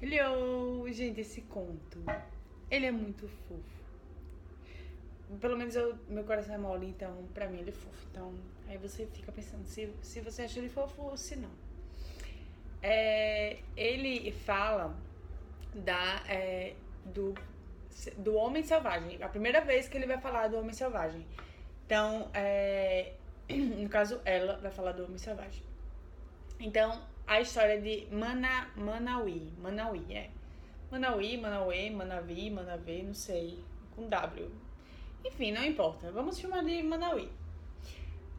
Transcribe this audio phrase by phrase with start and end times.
[0.00, 0.88] Hello!
[0.92, 1.98] Gente, esse conto,
[2.70, 3.78] ele é muito fofo.
[5.40, 8.06] Pelo menos eu, meu coração é mole, então pra mim ele é fofo.
[8.12, 8.32] Então,
[8.68, 11.50] aí você fica pensando se, se você acha ele fofo ou se não.
[12.80, 14.96] É, ele fala
[15.74, 16.74] da, é,
[17.04, 17.34] do,
[18.18, 19.20] do homem selvagem.
[19.20, 21.26] A primeira vez que ele vai falar do homem selvagem.
[21.84, 23.14] Então, é,
[23.50, 25.62] no caso, ela vai falar do homem selvagem.
[26.60, 29.52] Então, a história de Mana, Manauí.
[29.58, 30.30] Manauí, é.
[30.90, 33.62] Manauí, Manauê, Manavi, Manavê, não sei.
[33.94, 34.50] Com W.
[35.24, 36.10] Enfim, não importa.
[36.10, 37.30] Vamos chamar de Manauí.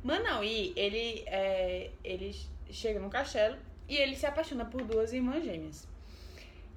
[0.04, 2.36] Manauí, ele, é, ele
[2.72, 5.88] chega no castelo e ele se apaixona por duas irmãs gêmeas.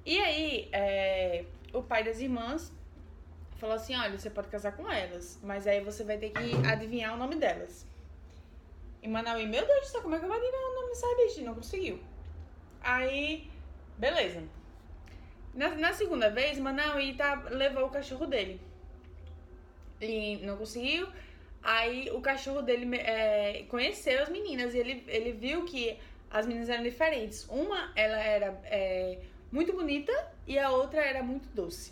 [0.05, 2.71] E aí, é, o pai das irmãs
[3.57, 7.13] falou assim: olha, você pode casar com elas, mas aí você vai ter que adivinhar
[7.13, 7.87] o nome delas.
[9.03, 11.15] E Manauí, meu Deus do céu, como é que eu vou adivinhar o nome dessa
[11.17, 11.41] bicha?
[11.41, 11.99] Não conseguiu.
[12.81, 13.51] Aí,
[13.97, 14.41] beleza.
[15.53, 18.61] Na, na segunda vez, Manauí tá, levou o cachorro dele.
[19.99, 21.07] E não conseguiu.
[21.61, 25.97] Aí o cachorro dele é, conheceu as meninas e ele, ele viu que
[26.31, 27.45] as meninas eram diferentes.
[27.49, 29.19] Uma, ela era é,
[29.51, 30.13] muito bonita
[30.47, 31.91] e a outra era muito doce.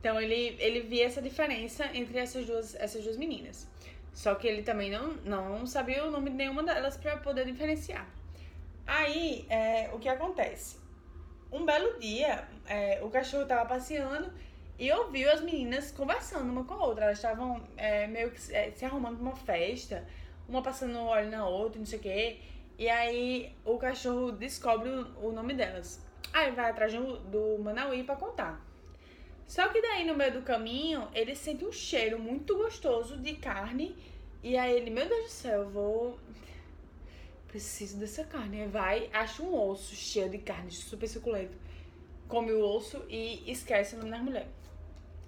[0.00, 3.68] Então ele, ele via essa diferença entre essas duas, essas duas meninas.
[4.12, 8.06] Só que ele também não, não sabia o nome de nenhuma delas para poder diferenciar.
[8.86, 10.78] Aí, é, o que acontece?
[11.52, 14.32] Um belo dia, é, o cachorro estava passeando
[14.78, 17.04] e ouviu as meninas conversando uma com a outra.
[17.04, 20.04] Elas estavam é, meio que é, se arrumando para uma festa,
[20.48, 22.40] uma passando óleo na outra, não sei o quê.
[22.78, 26.04] E aí o cachorro descobre o, o nome delas.
[26.32, 28.69] Aí vai atrás do, do Manauí para contar.
[29.50, 33.96] Só que daí no meio do caminho, ele sente um cheiro muito gostoso de carne.
[34.44, 36.18] E aí ele, meu Deus do céu, eu vou.
[37.48, 38.62] Preciso dessa carne.
[38.62, 41.58] Aí vai, acha um osso cheio de carne, super suculento.
[42.28, 44.48] Come o osso e esquece o nome das mulheres.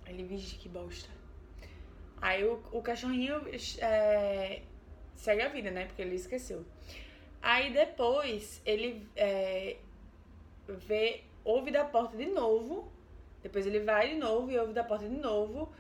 [0.07, 1.11] Ele, vixe, que bosta.
[2.21, 3.43] Aí o, o cachorrinho
[3.79, 4.63] é,
[5.17, 5.87] segue a vida, né?
[5.87, 6.65] Porque ele esqueceu.
[7.43, 9.79] Aí depois ele é,
[10.69, 13.02] vê, ouve da porta de novo
[13.43, 15.73] depois ele vai de novo e ouve da porta de novo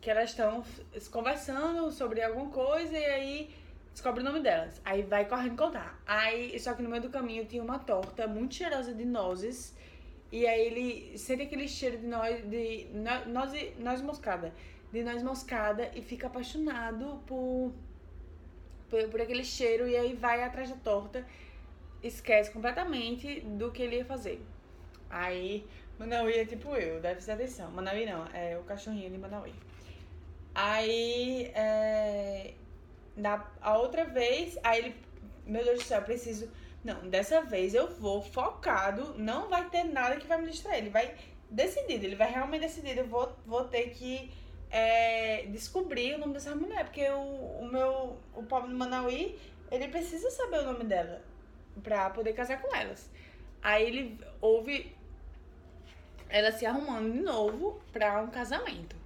[0.00, 0.64] que elas estão
[1.10, 3.50] conversando sobre alguma coisa e aí
[3.92, 4.80] descobre o nome delas.
[4.84, 6.00] Aí vai correndo contar.
[6.06, 9.76] Aí, só que no meio do caminho tinha uma torta muito cheirosa de nozes.
[10.32, 12.86] E aí ele sente aquele cheiro de noz, de
[13.26, 14.54] noz, noz moscada.
[14.90, 17.72] De noz moscada e fica apaixonado por,
[18.88, 19.86] por, por aquele cheiro.
[19.86, 21.26] E aí vai atrás da torta.
[22.02, 24.40] Esquece completamente do que ele ia fazer.
[25.10, 25.66] Aí
[26.00, 27.70] Manauí é tipo eu, deve ser atenção.
[27.70, 29.52] Manauí não, é o cachorrinho de Manauí.
[30.54, 32.54] Aí, é,
[33.14, 34.94] na, a outra vez, aí ele,
[35.44, 36.50] meu Deus do céu, eu preciso.
[36.82, 40.78] Não, dessa vez eu vou focado, não vai ter nada que vai me distrair.
[40.78, 41.14] Ele vai
[41.50, 43.00] decidido, ele vai realmente decidido.
[43.00, 44.32] Eu vou, vou ter que
[44.70, 49.38] é, descobrir o nome dessa mulher, porque o, o meu, o pobre Manauí,
[49.70, 51.22] ele precisa saber o nome dela
[51.82, 53.10] pra poder casar com elas.
[53.62, 54.98] Aí ele ouve
[56.30, 58.96] ela se arrumando de novo pra um casamento.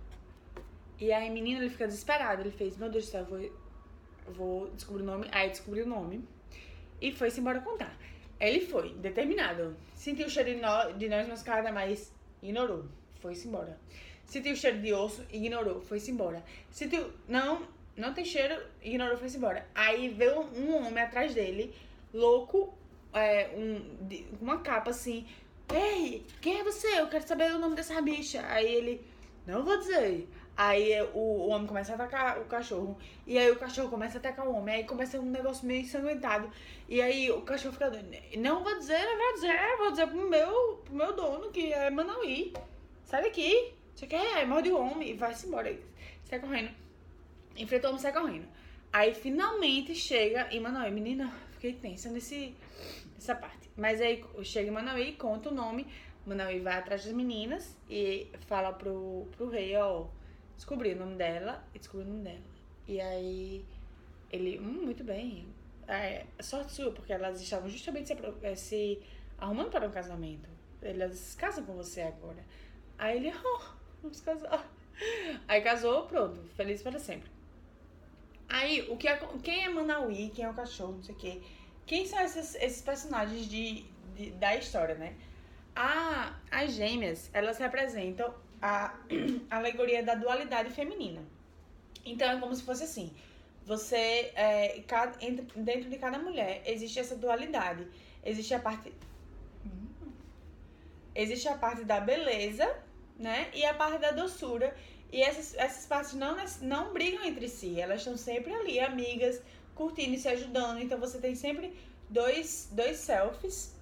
[0.98, 2.42] E aí, menino, ele fica desesperado.
[2.42, 5.26] Ele fez, meu Deus do céu, eu vou, vou descobrir o nome.
[5.32, 6.24] Aí descobriu o nome.
[7.00, 7.96] E foi-se embora contar.
[8.38, 9.76] Ele foi, determinado.
[9.94, 12.12] Sentiu o cheiro de, no, de noz moscada, mas
[12.42, 12.84] ignorou.
[13.20, 13.78] Foi-se embora.
[14.24, 15.80] Sentiu o cheiro de osso, ignorou.
[15.80, 16.42] Foi-se embora.
[16.70, 19.66] Sentiu, não, não tem cheiro, ignorou, foi-se embora.
[19.74, 21.74] Aí veio um homem atrás dele,
[22.12, 22.74] louco,
[23.12, 25.26] é, um, de, uma capa assim,
[25.72, 27.00] Ei, quem é você?
[27.00, 28.44] Eu quero saber o nome dessa bicha.
[28.46, 29.06] Aí ele,
[29.46, 30.28] não vou dizer.
[30.56, 32.96] Aí o, o homem começa a atacar o cachorro.
[33.26, 34.76] E aí o cachorro começa a atacar o homem.
[34.76, 36.50] Aí começa um negócio meio ensanguentado.
[36.88, 38.08] E aí o cachorro fica doido.
[38.36, 39.76] Não vou dizer, não vou dizer.
[39.78, 42.52] Vou dizer pro meu, pro meu dono, que é Manauí.
[43.04, 43.72] Sai daqui.
[43.94, 44.36] Você quer?
[44.36, 45.76] Aí morde o homem e vai-se embora.
[46.24, 46.70] Sai correndo.
[47.56, 48.46] Enfrentou o homem sai correndo.
[48.92, 51.32] Aí finalmente chega e Manauí, menina,
[51.64, 52.54] fiquei tensa nesse,
[53.14, 53.70] nessa parte.
[53.76, 55.86] Mas aí chega Manauí, conta o nome.
[56.26, 60.06] Manauí vai atrás das meninas e fala pro, pro rei, ó,
[60.56, 62.44] descobri o nome dela e descobri o nome dela.
[62.86, 63.64] E aí
[64.30, 65.46] ele, hum, muito bem.
[65.86, 69.02] É, sorte sua, porque elas estavam justamente se, eh, se
[69.38, 70.48] arrumando para um casamento.
[70.82, 72.44] Elas casam com você agora.
[72.98, 73.60] Aí ele, oh,
[74.02, 74.70] vamos casar.
[75.48, 77.30] Aí casou, pronto, feliz para sempre.
[78.48, 81.42] Aí, o que é, quem é Manauí, quem é o cachorro, não sei o quê.
[81.86, 83.84] Quem são esses, esses personagens de,
[84.16, 85.14] de, da história, né?
[85.76, 88.94] A, as gêmeas, elas representam a,
[89.50, 91.22] a alegoria da dualidade feminina.
[92.04, 93.12] Então, é como se fosse assim.
[93.66, 97.86] Você, é, cada, entre, dentro de cada mulher, existe essa dualidade.
[98.24, 98.92] Existe a parte...
[101.14, 102.66] existe a parte da beleza,
[103.18, 103.50] né?
[103.54, 104.74] E a parte da doçura.
[105.12, 109.40] E essas, essas partes não, não brigam entre si, elas estão sempre ali, amigas,
[109.74, 110.80] curtindo e se ajudando.
[110.80, 111.74] Então você tem sempre
[112.08, 113.74] dois, dois selfies.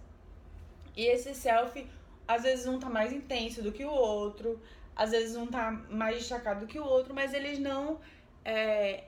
[0.96, 1.86] E esse selfie,
[2.26, 4.60] às vezes um tá mais intenso do que o outro,
[4.94, 8.00] às vezes um tá mais destacado do que o outro, mas eles não.
[8.44, 9.04] É,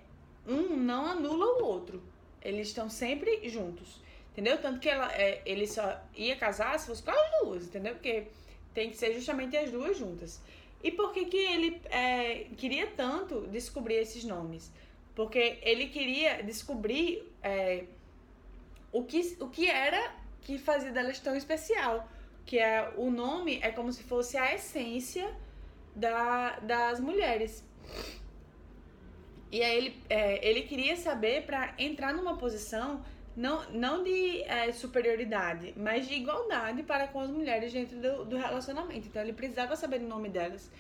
[0.47, 2.03] um não anula o outro.
[2.43, 4.03] Eles estão sempre juntos.
[4.33, 4.61] Entendeu?
[4.61, 7.95] Tanto que ela, é, ele só ia casar se fosse com as duas, entendeu?
[7.95, 8.27] Porque
[8.75, 10.41] tem que ser justamente as duas juntas.
[10.83, 14.73] E por que, que ele é, queria tanto descobrir esses nomes?
[15.15, 17.85] Porque ele queria descobrir é,
[18.93, 22.09] o, que, o que era que fazia delas tão especial.
[22.45, 25.35] Que é o nome é como se fosse a essência
[25.95, 27.65] da, das mulheres.
[29.51, 33.05] E aí ele, é, ele queria saber para entrar numa posição
[33.37, 38.37] não, não de é, superioridade, mas de igualdade para com as mulheres dentro do, do
[38.37, 39.09] relacionamento.
[39.09, 40.71] Então ele precisava saber o nome delas,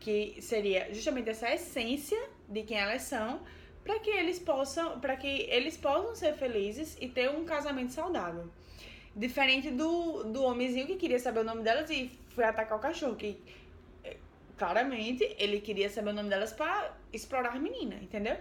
[0.00, 2.18] que seria justamente essa essência
[2.48, 3.40] de quem elas são,
[3.88, 8.46] para que eles possam, para que eles possam ser felizes e ter um casamento saudável.
[9.16, 13.16] Diferente do, do homenzinho que queria saber o nome delas e foi atacar o cachorro,
[13.16, 13.42] que
[14.04, 14.18] é,
[14.58, 18.36] claramente ele queria saber o nome delas para explorar a menina, entendeu?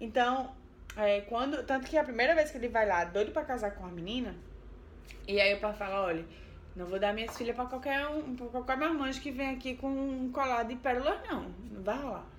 [0.00, 0.54] Então,
[0.96, 3.84] é, quando, tanto que a primeira vez que ele vai lá, doido pra casar com
[3.84, 4.36] a menina,
[5.26, 6.24] e aí o pai fala, olha,
[6.76, 9.88] não vou dar minhas filhas pra qualquer um, pra qualquer marmanjo que vem aqui com
[9.88, 11.52] um colar de pérolas, não.
[11.72, 12.31] Não vai rolar.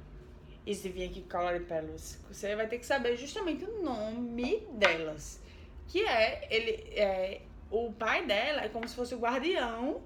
[0.66, 1.26] E se vir aqui
[1.68, 5.42] pérolas, você vai ter que saber justamente o nome delas.
[5.88, 10.02] Que é, ele, é, o pai dela é como se fosse o guardião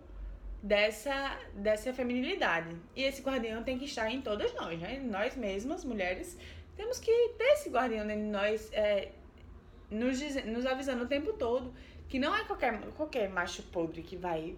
[0.63, 2.75] dessa, dessa feminilidade.
[2.95, 4.99] E esse guardião tem que estar em todas nós, né?
[4.99, 6.37] Nós mesmas, mulheres,
[6.75, 9.11] temos que ter esse guardião dentro de nós, é,
[9.91, 11.71] nos, nos avisando o tempo todo
[12.07, 14.55] que não é qualquer, qualquer macho podre que vai.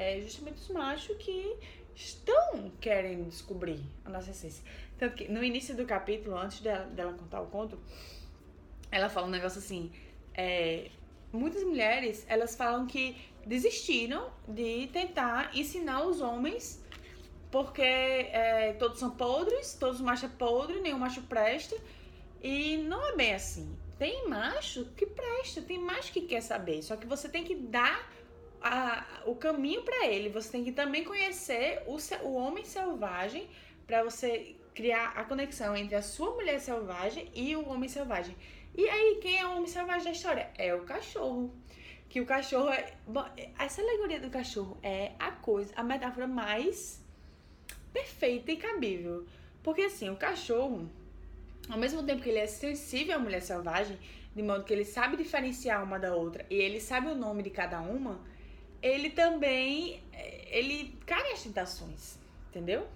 [0.00, 1.56] É justamente os machos que
[1.94, 4.64] estão querendo descobrir a nossa essência.
[4.98, 7.78] Tanto que no início do capítulo, antes dela, dela contar o conto,
[8.90, 9.92] ela fala um negócio assim.
[10.34, 10.90] É,
[11.30, 13.14] muitas mulheres, elas falam que
[13.44, 16.82] desistiram de tentar ensinar os homens
[17.50, 21.76] porque é, todos são podres, todos os machos é podre, nenhum macho presta.
[22.42, 23.76] E não é bem assim.
[23.98, 26.82] Tem macho que presta, tem macho que quer saber.
[26.82, 28.10] Só que você tem que dar
[28.62, 30.28] a, o caminho para ele.
[30.28, 31.96] Você tem que também conhecer o,
[32.26, 33.48] o homem selvagem
[33.86, 38.36] para você criar a conexão entre a sua mulher selvagem e o homem selvagem.
[38.76, 40.50] E aí, quem é o homem selvagem da história?
[40.56, 41.52] É o cachorro.
[42.08, 42.94] Que o cachorro é.
[43.06, 43.24] Bom,
[43.58, 47.00] essa alegoria do cachorro é a coisa, a metáfora mais
[47.92, 49.26] perfeita e cabível.
[49.62, 50.88] Porque assim, o cachorro,
[51.68, 53.98] ao mesmo tempo que ele é sensível à mulher selvagem,
[54.34, 57.50] de modo que ele sabe diferenciar uma da outra e ele sabe o nome de
[57.50, 58.20] cada uma,
[58.82, 60.02] ele também
[60.50, 62.18] ele cai nas tentações,
[62.48, 62.86] entendeu?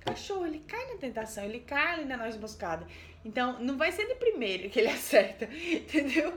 [0.00, 2.86] Cachorro, ele cai na tentação, ele cai ali na noz moscada.
[3.24, 6.34] Então, não vai ser de primeiro que ele acerta, entendeu?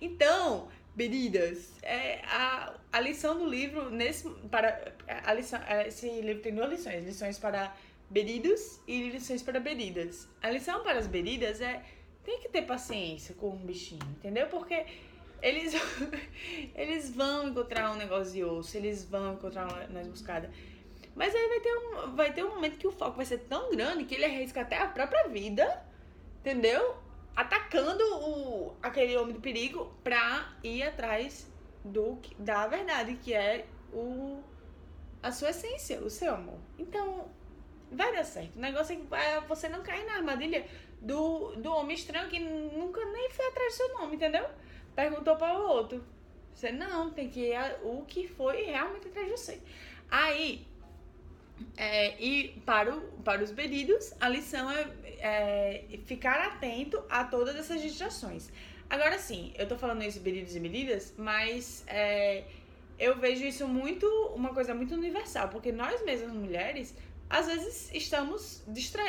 [0.00, 1.74] Então, Bebidas.
[1.82, 6.70] É, a, a lição do livro, nesse, para, a lição, é, esse livro tem duas
[6.70, 7.04] lições.
[7.04, 7.76] Lições para
[8.08, 10.26] bebidos e lições para bebidas.
[10.42, 11.82] A lição para as bebidas é
[12.24, 14.46] tem que ter paciência com um bichinho, entendeu?
[14.46, 14.86] Porque
[15.48, 15.72] eles,
[16.74, 20.50] eles vão encontrar um negócio de osso, eles vão encontrar uma noz moscada.
[21.14, 23.70] Mas aí vai ter, um, vai ter um momento que o foco vai ser tão
[23.70, 25.82] grande que ele arrisca até a própria vida,
[26.40, 27.06] entendeu?
[27.36, 31.46] atacando o, aquele homem do perigo pra ir atrás
[31.84, 34.42] do, da verdade, que é o,
[35.22, 36.58] a sua essência, o seu amor.
[36.78, 37.30] Então,
[37.92, 38.56] vai dar certo.
[38.56, 40.66] O negócio é que você não cair na armadilha
[41.02, 44.48] do, do homem estranho que nunca nem foi atrás do seu nome, entendeu?
[44.96, 46.02] Perguntou para o outro.
[46.54, 49.60] Você não, tem que ir o que foi realmente atrás de você.
[50.10, 50.66] Aí,
[51.76, 54.88] é, e para, o, para os pedidos, a lição é,
[55.18, 58.48] é, ficar atento a todas essas distrações.
[58.88, 62.44] Agora sim, eu tô falando isso pedidos e medidas, mas é,
[62.98, 66.94] eu vejo isso muito, uma coisa muito universal, porque nós mesmas mulheres,
[67.28, 69.02] às vezes estamos distra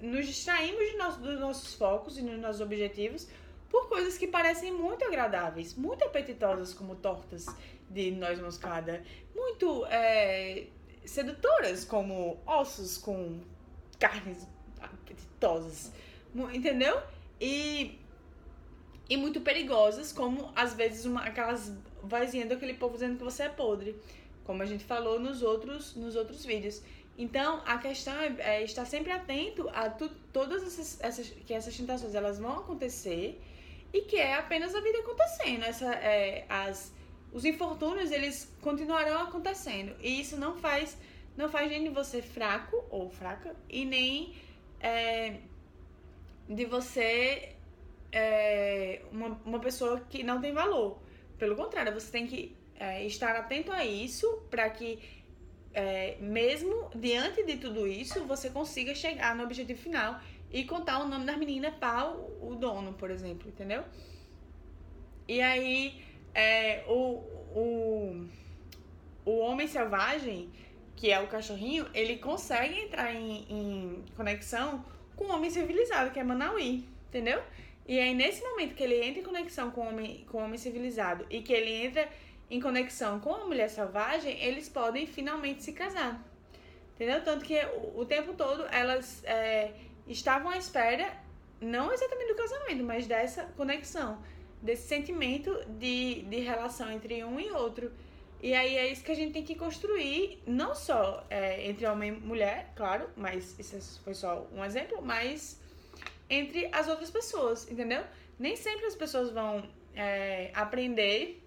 [0.00, 3.28] nos distraímos de nosso, dos nossos focos e dos nossos objetivos
[3.70, 7.46] por coisas que parecem muito agradáveis, muito apetitosas, como tortas
[7.90, 9.02] de noz moscada,
[9.34, 10.66] muito é,
[11.04, 13.40] sedutoras, como ossos com
[13.98, 14.46] carnes
[14.80, 15.92] apetitosas,
[16.52, 17.00] entendeu?
[17.40, 17.98] E,
[19.08, 23.48] e muito perigosas, como às vezes uma, aquelas vozinhas daquele povo dizendo que você é
[23.48, 23.96] podre,
[24.44, 26.82] como a gente falou nos outros, nos outros vídeos.
[27.16, 31.76] Então, a questão é, é estar sempre atento a tu, todas essas, essas, que essas
[31.76, 33.40] tentações elas vão acontecer
[33.94, 35.62] e que é apenas a vida acontecendo.
[35.62, 36.92] Essa, é, as,
[37.32, 39.94] os infortúnios eles continuarão acontecendo.
[40.00, 40.98] E isso não faz
[41.36, 44.34] não faz nem de você fraco ou fraca e nem
[44.80, 45.38] é,
[46.48, 47.54] de você
[48.12, 50.98] é, uma, uma pessoa que não tem valor.
[51.38, 54.98] Pelo contrário, você tem que é, estar atento a isso para que
[55.72, 60.20] é, mesmo diante de tudo isso, você consiga chegar no objetivo final
[60.50, 63.84] e contar o nome das meninas para o, dono, por exemplo, entendeu?
[65.26, 66.02] E aí,
[66.34, 67.22] é, o,
[67.54, 68.26] o,
[69.24, 70.50] o homem selvagem,
[70.94, 74.84] que é o cachorrinho, ele consegue entrar em, em conexão
[75.16, 77.42] com o homem civilizado, que é Manauí, entendeu?
[77.86, 80.58] E aí, nesse momento que ele entra em conexão com o homem, com o homem
[80.58, 82.08] civilizado e que ele entra
[82.50, 86.22] em conexão com a mulher selvagem, eles podem finalmente se casar.
[86.94, 87.22] Entendeu?
[87.22, 89.72] Tanto que o, o tempo todo elas é,
[90.06, 91.12] estavam à espera,
[91.60, 94.22] não exatamente do casamento, mas dessa conexão,
[94.60, 97.90] desse sentimento de, de relação entre um e outro.
[98.42, 102.12] E aí é isso que a gente tem que construir, não só é, entre homem
[102.12, 105.58] e mulher, claro, mas isso foi só um exemplo, mas
[106.28, 108.04] entre as outras pessoas, entendeu?
[108.38, 111.42] Nem sempre as pessoas vão é, aprender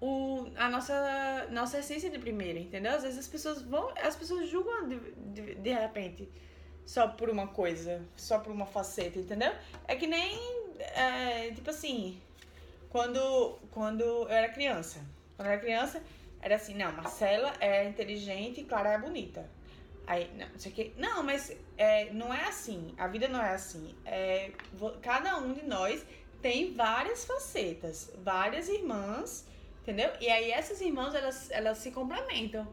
[0.00, 2.92] o, a nossa, nossa essência de primeira, entendeu?
[2.92, 4.98] Às vezes as pessoas vão, as pessoas julgam de,
[5.32, 6.28] de, de repente
[6.84, 9.52] só por uma coisa, só por uma faceta, entendeu?
[9.86, 10.38] É que nem,
[10.78, 12.20] é, tipo assim,
[12.90, 15.00] quando, quando eu era criança.
[15.36, 16.02] Quando eu era criança,
[16.40, 19.48] era assim, não, Marcela é inteligente e Clara é bonita.
[20.06, 20.92] Aí, não, sei que.
[20.98, 22.94] Não, mas é, não é assim.
[22.98, 23.94] A vida não é assim.
[24.04, 24.50] É,
[25.00, 26.04] cada um de nós
[26.42, 29.46] tem várias facetas, várias irmãs,
[29.80, 30.10] entendeu?
[30.20, 32.68] E aí essas irmãs, elas, elas se complementam.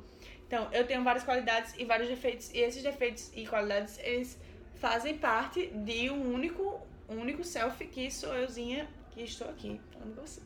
[0.51, 4.37] Então, eu tenho várias qualidades e vários defeitos, e esses defeitos e qualidades, eles
[4.75, 10.21] fazem parte de um único, único self que sou euzinha, que estou aqui falando com
[10.23, 10.45] vocês.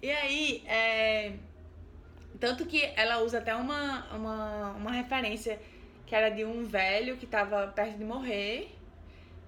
[0.00, 1.32] E aí, é...
[2.38, 5.58] Tanto que ela usa até uma, uma, uma referência
[6.06, 8.72] que era de um velho que estava perto de morrer.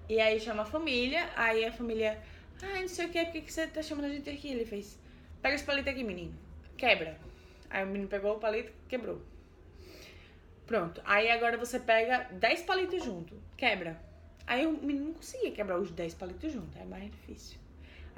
[0.09, 2.21] E aí chama a família, aí a família,
[2.61, 4.49] ah, não sei o que, por que você tá chamando a gente aqui?
[4.49, 4.99] Ele fez,
[5.41, 6.37] pega esse palito aqui, menino,
[6.75, 7.17] quebra.
[7.69, 9.21] Aí o menino pegou o palito, quebrou.
[10.67, 11.01] Pronto.
[11.05, 13.97] Aí agora você pega 10 palitos junto, quebra.
[14.45, 17.57] Aí o menino não conseguia quebrar os 10 palitos junto, é mais difícil.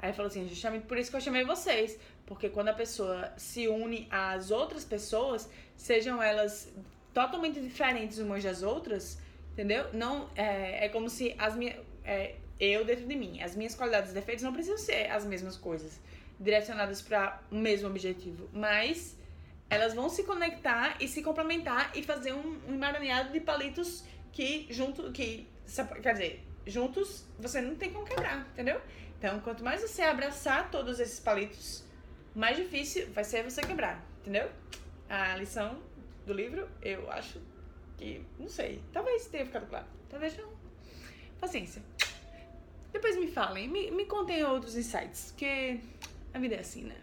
[0.00, 3.68] Aí falou assim, justamente por isso que eu chamei vocês, porque quando a pessoa se
[3.68, 6.72] une às outras pessoas, sejam elas
[7.14, 9.18] totalmente diferentes umas das outras,
[9.52, 9.86] entendeu?
[9.92, 14.10] Não é, é como se as minhas é, eu dentro de mim, as minhas qualidades
[14.10, 16.00] e defeitos não precisam ser as mesmas coisas,
[16.38, 19.16] direcionadas para o mesmo objetivo, mas
[19.70, 24.66] elas vão se conectar e se complementar e fazer um, um emaranhado de palitos que
[24.68, 25.48] junto que
[26.02, 28.80] quer dizer juntos você não tem como quebrar entendeu?
[29.16, 31.84] Então quanto mais você abraçar todos esses palitos
[32.34, 34.50] mais difícil vai ser você quebrar entendeu?
[35.08, 35.80] A lição
[36.26, 37.40] do livro eu acho
[37.96, 39.86] que não sei talvez tenha ficado claro.
[40.08, 40.50] Talvez não.
[41.40, 41.80] Paciência.
[42.92, 45.80] Depois me falem me, me contem outros insights que
[46.34, 46.96] a vida é assim né